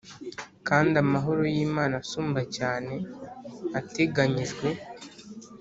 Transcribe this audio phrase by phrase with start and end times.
[0.67, 2.93] Kandi amahoro y’Imana asumba cyane
[3.79, 4.67] ateganyijwe